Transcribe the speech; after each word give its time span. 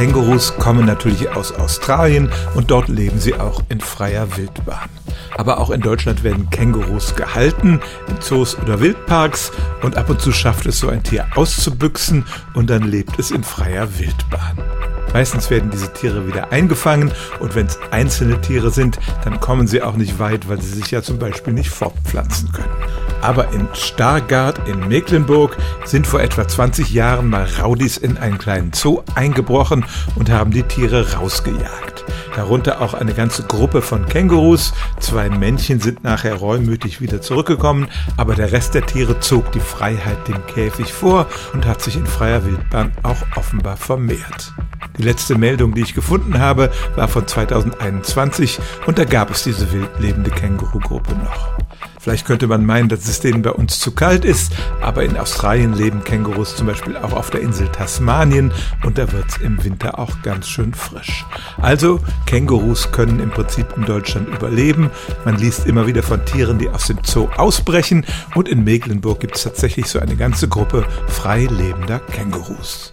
Kängurus 0.00 0.56
kommen 0.56 0.86
natürlich 0.86 1.28
aus 1.32 1.52
Australien 1.52 2.30
und 2.54 2.70
dort 2.70 2.88
leben 2.88 3.20
sie 3.20 3.34
auch 3.34 3.60
in 3.68 3.82
freier 3.82 4.34
Wildbahn. 4.34 4.88
Aber 5.36 5.58
auch 5.58 5.68
in 5.68 5.82
Deutschland 5.82 6.24
werden 6.24 6.48
Kängurus 6.48 7.16
gehalten, 7.16 7.82
in 8.08 8.18
Zoos 8.18 8.58
oder 8.58 8.80
Wildparks 8.80 9.52
und 9.82 9.98
ab 9.98 10.08
und 10.08 10.18
zu 10.18 10.32
schafft 10.32 10.64
es 10.64 10.78
so 10.78 10.88
ein 10.88 11.02
Tier 11.02 11.26
auszubüchsen 11.34 12.24
und 12.54 12.70
dann 12.70 12.84
lebt 12.84 13.18
es 13.18 13.30
in 13.30 13.44
freier 13.44 13.98
Wildbahn. 13.98 14.56
Meistens 15.12 15.50
werden 15.50 15.70
diese 15.70 15.92
Tiere 15.92 16.26
wieder 16.26 16.50
eingefangen 16.50 17.12
und 17.40 17.54
wenn 17.54 17.66
es 17.66 17.78
einzelne 17.90 18.40
Tiere 18.40 18.70
sind, 18.70 18.98
dann 19.24 19.38
kommen 19.38 19.66
sie 19.66 19.82
auch 19.82 19.96
nicht 19.96 20.18
weit, 20.18 20.48
weil 20.48 20.62
sie 20.62 20.72
sich 20.72 20.90
ja 20.90 21.02
zum 21.02 21.18
Beispiel 21.18 21.52
nicht 21.52 21.68
fortpflanzen 21.68 22.52
können. 22.52 22.72
Aber 23.20 23.52
in 23.52 23.68
Stargard 23.74 24.68
in 24.68 24.88
Mecklenburg 24.88 25.56
sind 25.84 26.06
vor 26.06 26.20
etwa 26.20 26.46
20 26.46 26.92
Jahren 26.92 27.28
mal 27.28 27.46
Raudis 27.60 27.96
in 27.96 28.16
einen 28.18 28.38
kleinen 28.38 28.72
Zoo 28.72 29.02
eingebrochen 29.14 29.84
und 30.16 30.30
haben 30.30 30.50
die 30.50 30.62
Tiere 30.62 31.14
rausgejagt. 31.14 32.04
Darunter 32.34 32.80
auch 32.80 32.94
eine 32.94 33.12
ganze 33.12 33.42
Gruppe 33.42 33.82
von 33.82 34.06
Kängurus. 34.06 34.72
Zwei 34.98 35.28
Männchen 35.28 35.80
sind 35.80 36.04
nachher 36.04 36.36
reumütig 36.36 37.00
wieder 37.00 37.20
zurückgekommen, 37.20 37.88
aber 38.16 38.34
der 38.34 38.52
Rest 38.52 38.74
der 38.74 38.86
Tiere 38.86 39.20
zog 39.20 39.52
die 39.52 39.60
Freiheit 39.60 40.28
dem 40.28 40.46
Käfig 40.46 40.92
vor 40.92 41.26
und 41.52 41.66
hat 41.66 41.82
sich 41.82 41.96
in 41.96 42.06
freier 42.06 42.44
Wildbahn 42.44 42.92
auch 43.02 43.22
offenbar 43.36 43.76
vermehrt. 43.76 44.54
Die 45.00 45.06
letzte 45.06 45.38
Meldung, 45.38 45.72
die 45.72 45.80
ich 45.80 45.94
gefunden 45.94 46.40
habe, 46.40 46.70
war 46.94 47.08
von 47.08 47.26
2021 47.26 48.58
und 48.84 48.98
da 48.98 49.04
gab 49.04 49.30
es 49.30 49.44
diese 49.44 49.72
wildlebende 49.72 50.30
Kängurugruppe 50.30 51.14
noch. 51.14 51.48
Vielleicht 51.98 52.26
könnte 52.26 52.46
man 52.46 52.66
meinen, 52.66 52.90
dass 52.90 53.08
es 53.08 53.20
denen 53.20 53.40
bei 53.40 53.50
uns 53.50 53.80
zu 53.80 53.92
kalt 53.92 54.26
ist, 54.26 54.52
aber 54.82 55.02
in 55.04 55.16
Australien 55.16 55.72
leben 55.72 56.04
Kängurus 56.04 56.54
zum 56.54 56.66
Beispiel 56.66 56.98
auch 56.98 57.14
auf 57.14 57.30
der 57.30 57.40
Insel 57.40 57.68
Tasmanien 57.68 58.52
und 58.84 58.98
da 58.98 59.10
wird 59.10 59.24
es 59.30 59.38
im 59.38 59.64
Winter 59.64 59.98
auch 59.98 60.20
ganz 60.20 60.50
schön 60.50 60.74
frisch. 60.74 61.24
Also 61.56 62.00
Kängurus 62.26 62.92
können 62.92 63.20
im 63.20 63.30
Prinzip 63.30 63.68
in 63.78 63.86
Deutschland 63.86 64.28
überleben. 64.28 64.90
Man 65.24 65.36
liest 65.36 65.66
immer 65.66 65.86
wieder 65.86 66.02
von 66.02 66.22
Tieren, 66.26 66.58
die 66.58 66.68
aus 66.68 66.88
dem 66.88 66.98
Zoo 67.04 67.30
ausbrechen 67.38 68.04
und 68.34 68.50
in 68.50 68.64
Mecklenburg 68.64 69.20
gibt 69.20 69.36
es 69.36 69.44
tatsächlich 69.44 69.86
so 69.86 69.98
eine 69.98 70.16
ganze 70.16 70.46
Gruppe 70.46 70.84
frei 71.08 71.46
lebender 71.46 72.00
Kängurus. 72.00 72.92